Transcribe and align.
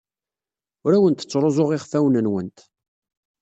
Ur 0.85 0.91
awent-ttruẓuɣ 0.93 1.69
iɣfawen-nwent. 1.71 2.59